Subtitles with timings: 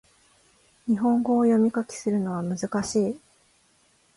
[0.87, 3.19] 日本語を読み書きするのは難しい